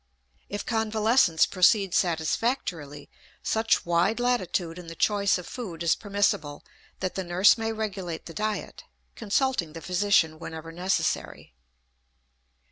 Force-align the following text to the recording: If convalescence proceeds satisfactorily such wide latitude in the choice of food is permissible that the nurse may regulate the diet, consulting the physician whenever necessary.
If 0.49 0.65
convalescence 0.65 1.45
proceeds 1.45 1.95
satisfactorily 1.95 3.07
such 3.43 3.85
wide 3.85 4.19
latitude 4.19 4.79
in 4.79 4.87
the 4.87 4.95
choice 4.95 5.37
of 5.37 5.45
food 5.45 5.83
is 5.83 5.93
permissible 5.93 6.65
that 7.01 7.13
the 7.13 7.23
nurse 7.23 7.55
may 7.55 7.71
regulate 7.71 8.25
the 8.25 8.33
diet, 8.33 8.83
consulting 9.13 9.73
the 9.73 9.79
physician 9.81 10.39
whenever 10.39 10.71
necessary. 10.71 11.53